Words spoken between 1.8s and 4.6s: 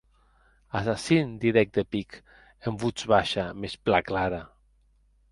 pic, en votz baisha mès plan clara.